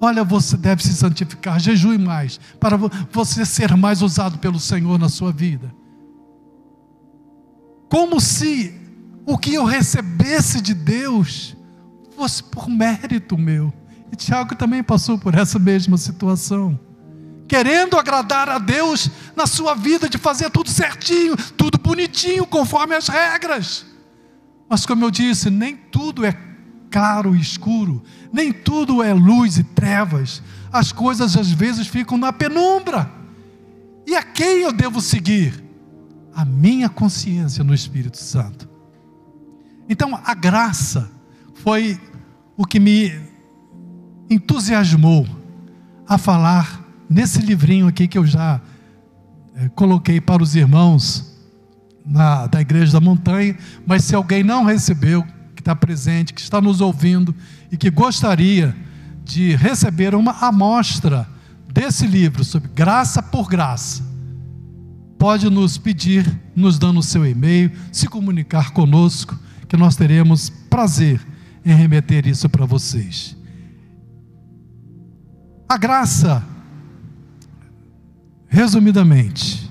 [0.00, 2.76] Olha, você deve se santificar, jejue mais, para
[3.10, 5.74] você ser mais usado pelo Senhor na sua vida.
[7.88, 8.74] Como se
[9.26, 11.56] o que eu recebesse de Deus
[12.16, 13.72] fosse por mérito meu.
[14.12, 16.78] E Tiago também passou por essa mesma situação.
[17.48, 23.08] Querendo agradar a Deus na sua vida, de fazer tudo certinho, tudo bonitinho, conforme as
[23.08, 23.86] regras.
[24.68, 26.32] Mas, como eu disse, nem tudo é
[26.90, 30.42] claro e escuro, nem tudo é luz e trevas.
[30.72, 33.10] As coisas às vezes ficam na penumbra.
[34.06, 35.62] E a quem eu devo seguir?
[36.34, 38.68] A minha consciência no Espírito Santo.
[39.88, 41.10] Então, a graça
[41.54, 42.00] foi
[42.56, 43.12] o que me
[44.28, 45.26] entusiasmou
[46.06, 48.60] a falar nesse livrinho aqui que eu já
[49.56, 51.36] é, coloquei para os irmãos
[52.04, 55.24] na, da Igreja da Montanha, mas se alguém não recebeu,
[55.60, 57.34] que está presente, que está nos ouvindo
[57.70, 58.74] e que gostaria
[59.22, 61.28] de receber uma amostra
[61.70, 64.02] desse livro sobre graça por graça,
[65.18, 71.20] pode nos pedir, nos dando o seu e-mail, se comunicar conosco, que nós teremos prazer
[71.64, 73.36] em remeter isso para vocês.
[75.68, 76.42] A graça,
[78.48, 79.70] resumidamente,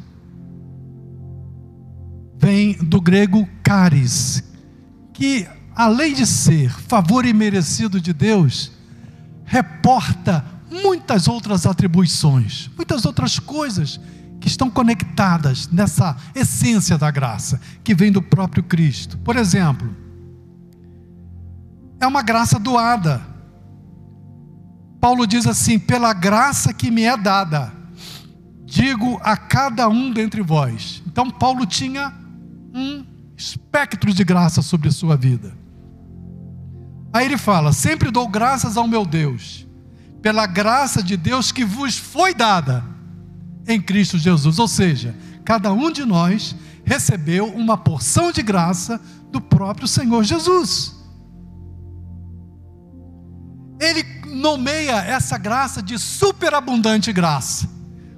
[2.38, 4.44] vem do grego caris,
[5.12, 5.46] que
[5.80, 8.70] além de ser favor imerecido de Deus,
[9.46, 13.98] reporta muitas outras atribuições, muitas outras coisas
[14.42, 19.18] que estão conectadas nessa essência da graça, que vem do próprio Cristo.
[19.20, 19.96] Por exemplo,
[21.98, 23.26] é uma graça doada.
[25.00, 27.72] Paulo diz assim: pela graça que me é dada,
[28.66, 31.02] digo a cada um dentre vós.
[31.08, 32.14] Então, Paulo tinha
[32.76, 33.06] um
[33.38, 35.58] espectro de graça sobre a sua vida.
[37.12, 39.68] Aí ele fala: Sempre dou graças ao meu Deus,
[40.22, 42.84] pela graça de Deus que vos foi dada
[43.68, 44.60] em Cristo Jesus.
[44.60, 49.00] Ou seja, cada um de nós recebeu uma porção de graça
[49.32, 50.96] do próprio Senhor Jesus.
[53.80, 57.70] Ele nomeia essa graça de superabundante graça,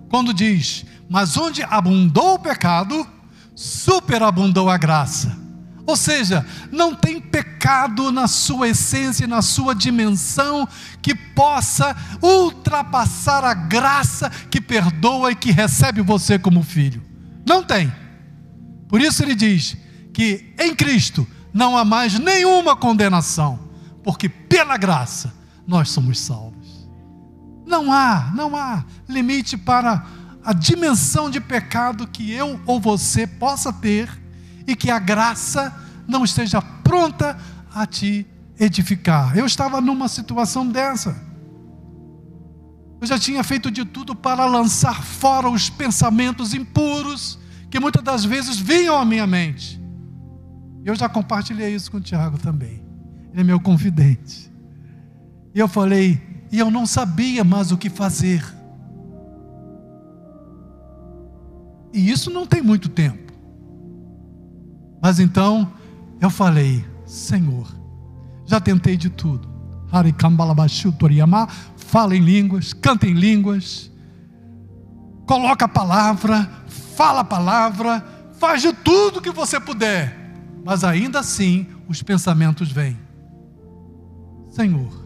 [0.09, 3.07] quando diz: Mas onde abundou o pecado,
[3.55, 5.40] superabundou a graça.
[5.85, 10.67] Ou seja, não tem pecado na sua essência, na sua dimensão,
[11.01, 17.03] que possa ultrapassar a graça que perdoa e que recebe você como filho.
[17.45, 17.91] Não tem.
[18.87, 19.75] Por isso ele diz
[20.13, 23.59] que em Cristo não há mais nenhuma condenação,
[24.03, 25.33] porque pela graça
[25.65, 26.89] nós somos salvos.
[27.65, 30.05] Não há, não há limite para
[30.43, 34.20] a dimensão de pecado que eu ou você possa ter
[34.67, 35.73] e que a graça
[36.07, 37.37] não esteja pronta
[37.73, 38.25] a te
[38.59, 39.37] edificar.
[39.37, 41.15] Eu estava numa situação dessa.
[42.99, 48.23] Eu já tinha feito de tudo para lançar fora os pensamentos impuros que muitas das
[48.23, 49.81] vezes vinham à minha mente.
[50.85, 52.83] Eu já compartilhei isso com o Tiago também.
[53.31, 54.51] Ele é meu confidente.
[55.55, 56.21] E eu falei,
[56.51, 58.43] e eu não sabia mais o que fazer.
[61.93, 63.20] E isso não tem muito tempo.
[65.01, 65.71] Mas então
[66.19, 67.67] eu falei, Senhor,
[68.45, 69.49] já tentei de tudo.
[71.75, 73.91] Fala em línguas, canta em línguas,
[75.25, 76.49] coloca a palavra,
[76.95, 78.05] fala a palavra,
[78.37, 80.17] faz de tudo que você puder,
[80.63, 82.97] mas ainda assim os pensamentos vêm.
[84.49, 85.05] Senhor,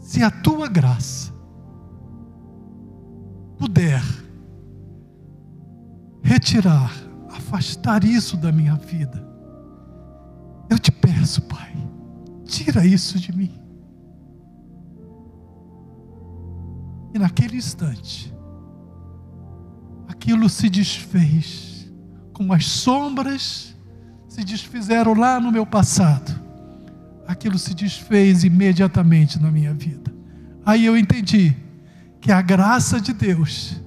[0.00, 1.32] se a tua graça
[3.58, 4.02] puder
[6.22, 6.92] retirar
[7.54, 9.24] afastar isso da minha vida.
[10.68, 11.72] Eu te peço, Pai,
[12.44, 13.52] tira isso de mim.
[17.14, 18.34] E naquele instante,
[20.08, 21.92] aquilo se desfez,
[22.32, 23.76] como as sombras
[24.26, 26.34] se desfizeram lá no meu passado.
[27.28, 30.12] Aquilo se desfez imediatamente na minha vida.
[30.66, 31.56] Aí eu entendi
[32.20, 33.80] que a graça de Deus,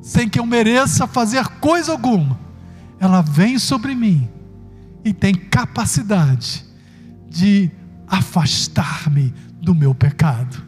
[0.00, 2.41] sem que eu mereça fazer coisa alguma,
[3.02, 4.28] ela vem sobre mim
[5.04, 6.64] e tem capacidade
[7.28, 7.68] de
[8.06, 10.64] afastar-me do meu pecado.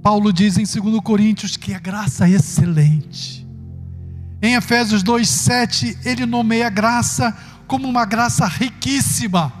[0.00, 3.44] Paulo diz em 2 Coríntios que a graça é excelente.
[4.40, 9.52] Em Efésios 2,7, ele nomeia a graça como uma graça riquíssima,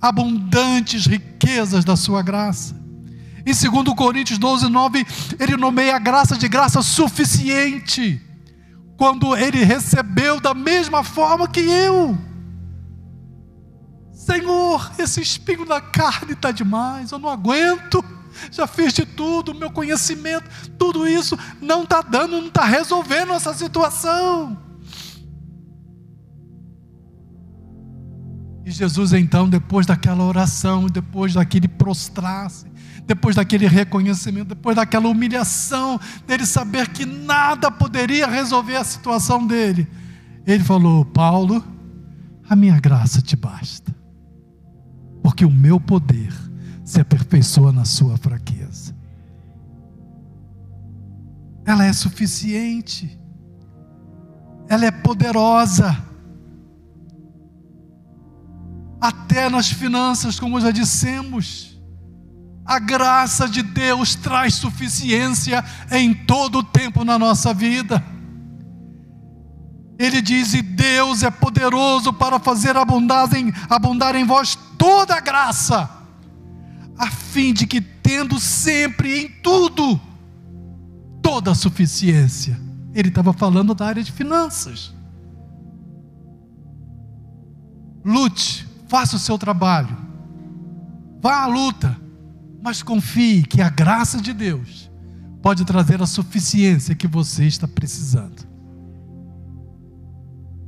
[0.00, 2.79] abundantes riquezas da sua graça.
[3.46, 5.06] Em 2 Coríntios 12, 9,
[5.38, 8.20] ele nomeia a graça de graça suficiente,
[8.96, 12.18] quando ele recebeu da mesma forma que eu.
[14.12, 18.04] Senhor, esse espinho na carne está demais, eu não aguento.
[18.50, 23.52] Já fiz de tudo, meu conhecimento, tudo isso não está dando, não está resolvendo essa
[23.54, 24.56] situação.
[28.64, 32.69] E Jesus, então, depois daquela oração, depois daquele prostrar-se,
[33.06, 39.86] depois daquele reconhecimento, depois daquela humilhação, dele saber que nada poderia resolver a situação dele,
[40.46, 41.64] ele falou: Paulo,
[42.48, 43.94] a minha graça te basta,
[45.22, 46.32] porque o meu poder
[46.84, 48.94] se aperfeiçoa na sua fraqueza.
[51.64, 53.18] Ela é suficiente,
[54.68, 55.96] ela é poderosa
[59.00, 61.69] até nas finanças, como já dissemos.
[62.70, 68.00] A graça de Deus traz suficiência em todo o tempo na nossa vida.
[69.98, 75.20] Ele diz: E Deus é poderoso para fazer abundar em, abundar em vós toda a
[75.20, 75.90] graça,
[76.96, 80.00] a fim de que, tendo sempre em tudo
[81.20, 82.56] toda a suficiência.
[82.94, 84.94] Ele estava falando da área de finanças.
[88.04, 89.98] Lute faça o seu trabalho,
[91.20, 91.98] vá à luta,
[92.62, 94.90] mas confie que a graça de Deus
[95.42, 98.48] pode trazer a suficiência que você está precisando.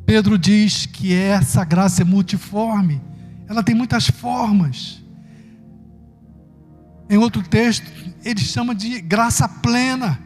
[0.06, 3.00] Pedro diz que essa graça é multiforme,
[3.48, 5.02] ela tem muitas formas.
[7.08, 7.90] Em outro texto,
[8.24, 10.18] ele chama de graça plena,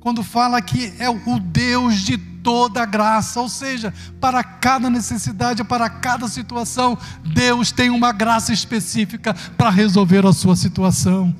[0.00, 5.64] quando fala que é o Deus de toda a graça, ou seja, para cada necessidade,
[5.64, 11.34] para cada situação, Deus tem uma graça específica para resolver a sua situação.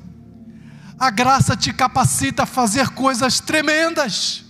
[0.99, 4.45] A graça te capacita a fazer coisas tremendas.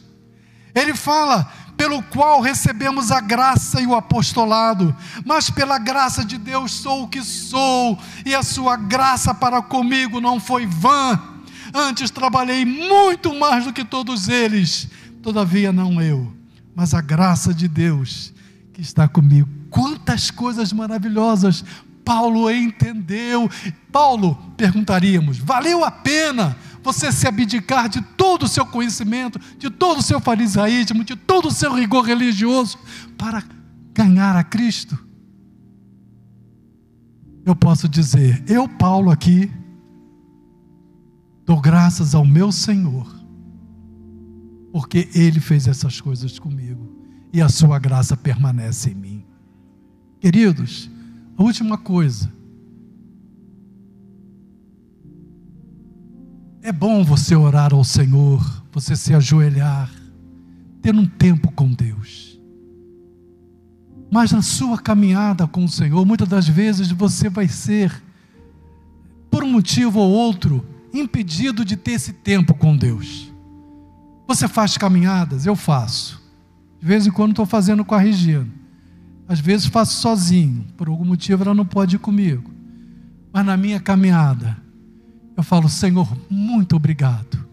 [0.76, 4.96] Ele fala, pelo qual recebemos a graça e o apostolado,
[5.26, 10.22] mas pela graça de Deus sou o que sou, e a sua graça para comigo
[10.22, 11.20] não foi vã.
[11.74, 14.90] Antes trabalhei muito mais do que todos eles,
[15.24, 16.32] todavia não eu,
[16.76, 18.34] mas a graça de Deus
[18.74, 19.50] que está comigo.
[19.70, 21.64] Quantas coisas maravilhosas
[22.04, 23.50] Paulo entendeu.
[23.92, 30.00] Paulo, perguntaríamos, valeu a pena você se abdicar de todo o seu conhecimento, de todo
[30.00, 32.78] o seu farisaísmo, de todo o seu rigor religioso
[33.18, 33.44] para
[33.94, 34.98] ganhar a Cristo?
[37.46, 39.52] Eu posso dizer, eu, Paulo, aqui,
[41.46, 43.21] dou graças ao meu Senhor
[44.72, 46.96] porque Ele fez essas coisas comigo
[47.34, 49.26] e a Sua graça permanece em mim.
[50.20, 50.90] Queridos,
[51.38, 52.32] a última coisa.
[56.62, 59.92] É bom você orar ao Senhor, você se ajoelhar,
[60.82, 62.40] ter um tempo com Deus.
[64.12, 67.92] Mas na sua caminhada com o Senhor, muitas das vezes você vai ser,
[69.32, 70.64] por um motivo ou outro,
[70.94, 73.31] impedido de ter esse tempo com Deus.
[74.28, 75.46] Você faz caminhadas?
[75.46, 76.22] Eu faço.
[76.80, 78.48] De vez em quando estou fazendo com a Regina.
[79.28, 80.66] Às vezes faço sozinho.
[80.76, 82.52] Por algum motivo ela não pode ir comigo.
[83.32, 84.58] Mas na minha caminhada,
[85.38, 87.46] eu falo, Senhor, muito obrigado.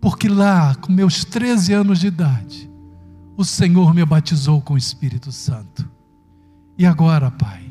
[0.00, 2.70] Porque lá, com meus 13 anos de idade,
[3.36, 5.88] o Senhor me batizou com o Espírito Santo.
[6.76, 7.64] E agora, Pai,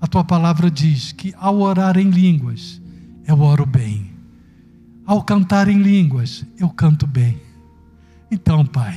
[0.00, 2.80] a tua palavra diz que ao orar em línguas,
[3.26, 4.12] eu oro bem.
[5.04, 7.47] Ao cantar em línguas, eu canto bem.
[8.30, 8.94] Então, Pai,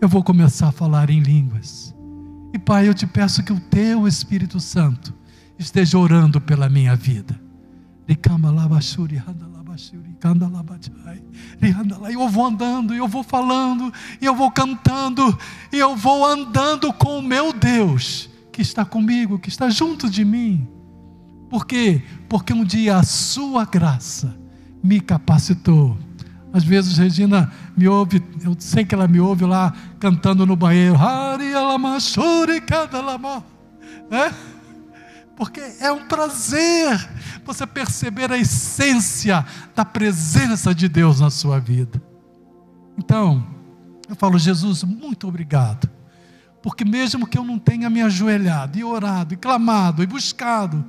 [0.00, 1.94] eu vou começar a falar em línguas.
[2.52, 5.14] E, Pai, eu te peço que o Teu Espírito Santo
[5.58, 7.40] esteja orando pela minha vida.
[12.10, 15.38] Eu vou andando, eu vou falando, eu vou cantando,
[15.70, 20.68] eu vou andando com o meu Deus, que está comigo, que está junto de mim.
[21.48, 22.02] Por quê?
[22.28, 24.36] Porque um dia a Sua graça
[24.82, 25.96] me capacitou
[26.52, 30.96] às vezes Regina me ouve, eu sei que ela me ouve lá cantando no banheiro.
[34.10, 34.32] Né?
[35.34, 37.08] Porque é um prazer
[37.44, 39.44] você perceber a essência
[39.74, 42.00] da presença de Deus na sua vida.
[42.98, 43.46] Então,
[44.08, 45.88] eu falo, Jesus, muito obrigado.
[46.62, 50.84] Porque mesmo que eu não tenha me ajoelhado e orado e clamado e buscado,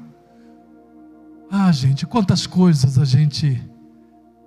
[1.49, 3.61] ah, gente, quantas coisas a gente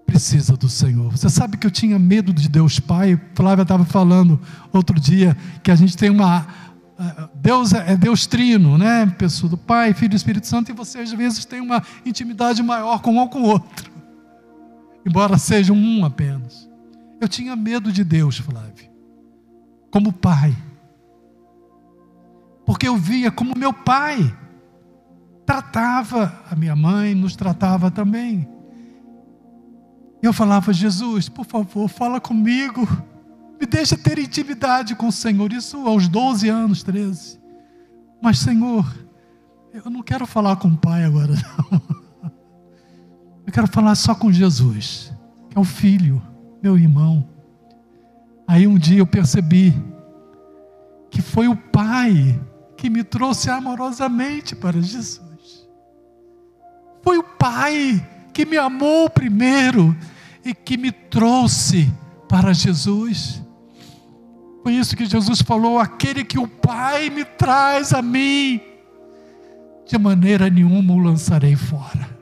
[0.06, 1.10] precisa do Senhor.
[1.10, 3.20] Você sabe que eu tinha medo de Deus Pai.
[3.34, 4.40] Flávia estava falando
[4.72, 6.46] outro dia que a gente tem uma.
[6.98, 9.06] Eh, Deus é, é Deus trino, né?
[9.18, 13.00] Pessoa do Pai, Filho e Espírito Santo, e você às vezes tem uma intimidade maior
[13.02, 13.90] com um ou com o outro,
[15.04, 16.66] embora sejam um apenas.
[17.20, 18.88] Eu tinha medo de Deus, Flávio,
[19.90, 20.56] como pai,
[22.64, 24.34] porque eu via como meu pai
[25.46, 28.55] tratava a minha mãe, nos tratava também.
[30.22, 32.86] Eu falava, Jesus, por favor, fala comigo,
[33.60, 35.52] me deixa ter intimidade com o Senhor.
[35.52, 37.40] Isso aos 12 anos, 13.
[38.20, 38.84] Mas, Senhor,
[39.72, 41.34] eu não quero falar com o Pai agora,
[41.70, 41.82] não.
[43.46, 45.12] Eu quero falar só com Jesus,
[45.48, 46.20] que é o Filho,
[46.62, 47.28] meu irmão.
[48.46, 49.72] Aí um dia eu percebi
[51.10, 52.40] que foi o Pai
[52.76, 55.66] que me trouxe amorosamente para Jesus.
[57.02, 58.04] Foi o Pai
[58.36, 59.96] que me amou primeiro
[60.44, 61.90] e que me trouxe
[62.28, 63.42] para Jesus.
[64.62, 68.60] Foi isso que Jesus falou: aquele que o Pai me traz a mim,
[69.86, 72.14] de maneira nenhuma o lançarei fora.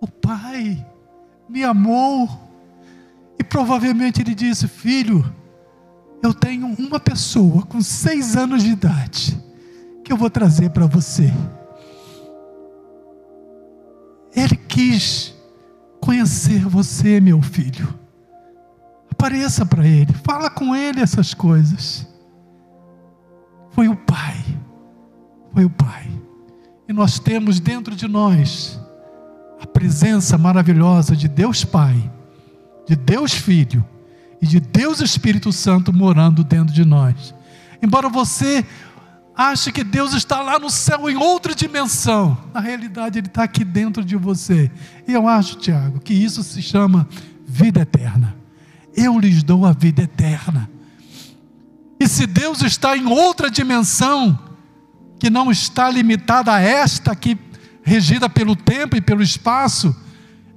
[0.00, 0.84] O Pai
[1.48, 2.28] me amou
[3.38, 5.32] e provavelmente ele disse: Filho,
[6.20, 9.40] eu tenho uma pessoa com seis anos de idade
[10.02, 11.32] que eu vou trazer para você.
[14.70, 15.34] Quis
[16.00, 17.92] conhecer você, meu filho.
[19.10, 22.06] Apareça para ele, fala com ele essas coisas.
[23.72, 24.42] Foi o Pai,
[25.52, 26.08] foi o Pai.
[26.88, 28.80] E nós temos dentro de nós
[29.60, 32.10] a presença maravilhosa de Deus Pai,
[32.86, 33.84] de Deus Filho
[34.40, 37.34] e de Deus Espírito Santo morando dentro de nós.
[37.82, 38.64] Embora você
[39.40, 42.36] acha que Deus está lá no céu em outra dimensão.
[42.52, 44.70] Na realidade, Ele está aqui dentro de você.
[45.08, 47.08] E eu acho, Tiago, que isso se chama
[47.46, 48.36] vida eterna.
[48.94, 50.70] Eu lhes dou a vida eterna.
[51.98, 54.38] E se Deus está em outra dimensão,
[55.18, 57.38] que não está limitada a esta aqui,
[57.82, 59.96] regida pelo tempo e pelo espaço,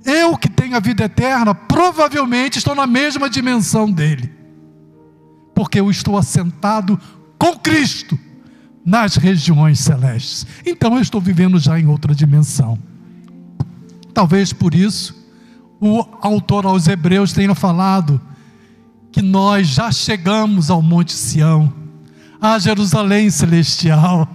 [0.03, 4.29] eu que tenho a vida eterna, provavelmente estou na mesma dimensão dele.
[5.55, 6.99] Porque eu estou assentado
[7.37, 8.19] com Cristo
[8.85, 10.45] nas regiões celestes.
[10.65, 12.77] Então eu estou vivendo já em outra dimensão.
[14.13, 15.23] Talvez por isso
[15.79, 18.21] o autor aos Hebreus tenha falado
[19.11, 21.71] que nós já chegamos ao Monte Sião,
[22.41, 24.27] a Jerusalém celestial,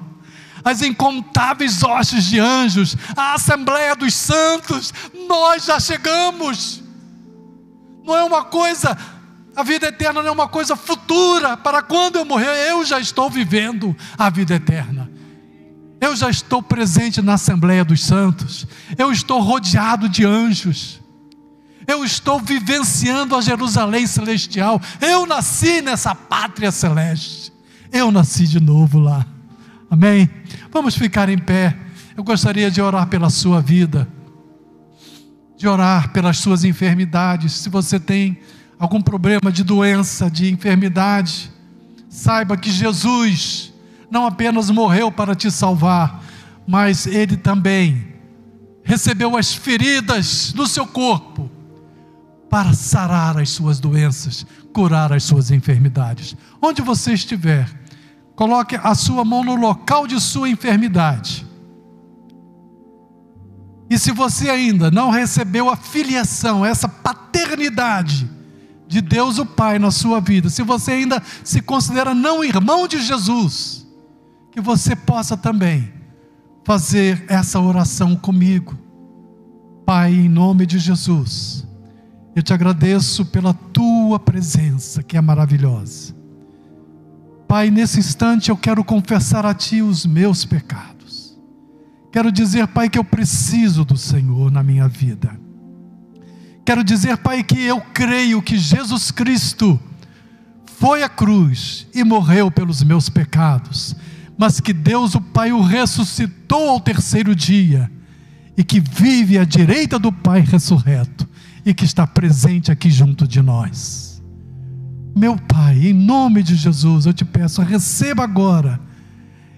[0.65, 4.93] as incontáveis hostes de anjos, a Assembleia dos Santos,
[5.29, 6.83] nós já chegamos.
[8.05, 8.97] Não é uma coisa
[9.59, 13.29] a vida eterna não é uma coisa futura, para quando eu morrer, eu já estou
[13.29, 15.11] vivendo a vida eterna.
[16.01, 18.69] Eu já estou presente na Assembleia dos Santos.
[18.97, 21.01] Eu estou rodeado de anjos.
[21.89, 24.81] Eu estou vivenciando a Jerusalém celestial.
[25.01, 27.53] Eu nasci nessa pátria celeste.
[27.91, 29.27] Eu nasci de novo lá.
[29.91, 30.31] Amém?
[30.71, 31.77] Vamos ficar em pé.
[32.17, 34.07] Eu gostaria de orar pela sua vida,
[35.57, 37.55] de orar pelas suas enfermidades.
[37.55, 38.39] Se você tem
[38.79, 41.51] algum problema de doença, de enfermidade,
[42.09, 43.73] saiba que Jesus
[44.11, 46.23] não apenas morreu para te salvar,
[46.67, 48.15] mas ele também
[48.83, 51.51] recebeu as feridas do seu corpo
[52.49, 56.35] para sarar as suas doenças, curar as suas enfermidades.
[56.63, 57.69] Onde você estiver,
[58.35, 61.47] coloque a sua mão no local de sua enfermidade.
[63.91, 68.29] E se você ainda não recebeu a filiação, essa paternidade,
[68.89, 73.01] de Deus o Pai na sua vida, se você ainda se considera não irmão de
[73.01, 73.87] Jesus,
[74.51, 75.93] que você possa também
[76.65, 78.77] fazer essa oração comigo.
[79.85, 81.67] Pai, em nome de Jesus,
[82.35, 86.15] eu te agradeço pela tua presença, que é maravilhosa.
[87.47, 91.39] Pai, nesse instante eu quero confessar a Ti os meus pecados.
[92.13, 95.48] Quero dizer, Pai, que eu preciso do Senhor na minha vida.
[96.69, 99.81] Quero dizer, Pai, que eu creio que Jesus Cristo
[100.79, 103.97] foi à cruz e morreu pelos meus pecados,
[104.37, 107.91] mas que Deus, o Pai, o ressuscitou ao terceiro dia
[108.55, 111.27] e que vive à direita do Pai ressurreto
[111.65, 114.23] e que está presente aqui junto de nós.
[115.17, 118.79] Meu Pai, em nome de Jesus, eu te peço, receba agora,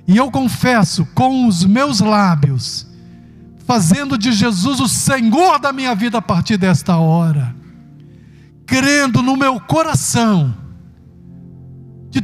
[0.06, 2.86] e eu confesso com os meus lábios,
[3.70, 7.54] fazendo de Jesus o Senhor da minha vida a partir desta hora,
[8.66, 10.52] crendo no meu coração,
[12.10, 12.20] de,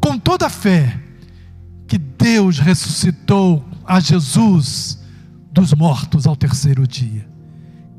[0.00, 1.00] com toda a fé,
[1.86, 4.98] que Deus ressuscitou a Jesus
[5.52, 7.28] dos mortos ao terceiro dia.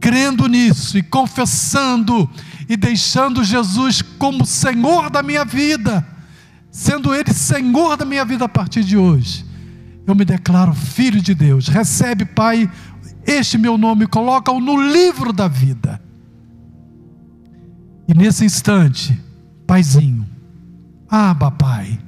[0.01, 2.29] Crendo nisso e confessando
[2.67, 6.05] e deixando Jesus como Senhor da minha vida,
[6.69, 9.46] sendo Ele Senhor da minha vida a partir de hoje,
[10.07, 11.67] eu me declaro filho de Deus.
[11.67, 12.71] Recebe, Pai,
[13.25, 16.01] este meu nome, coloca-o no livro da vida.
[18.07, 19.21] E nesse instante,
[19.67, 20.25] Paizinho,
[21.09, 21.99] Aba, Pai,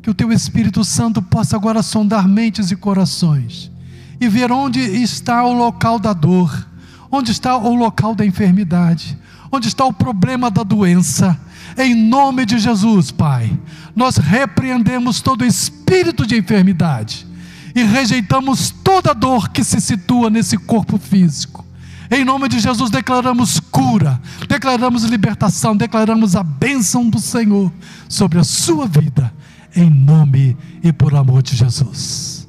[0.00, 3.70] que o Teu Espírito Santo possa agora sondar mentes e corações
[4.18, 6.66] e ver onde está o local da dor,
[7.10, 9.18] onde está o local da enfermidade,
[9.52, 11.38] onde está o problema da doença.
[11.76, 13.50] Em nome de Jesus, Pai,
[13.94, 17.26] nós repreendemos todo espírito de enfermidade
[17.74, 21.64] e rejeitamos toda dor que se situa nesse corpo físico.
[22.10, 27.70] Em nome de Jesus, declaramos cura, declaramos libertação, declaramos a bênção do Senhor
[28.08, 29.32] sobre a sua vida,
[29.74, 32.48] em nome e por amor de Jesus.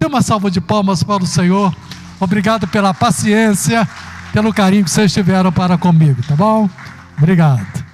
[0.00, 1.74] Dê uma salva de palmas para o Senhor.
[2.18, 3.86] Obrigado pela paciência,
[4.32, 6.70] pelo carinho que vocês tiveram para comigo, tá bom?
[7.18, 7.84] Obrigado.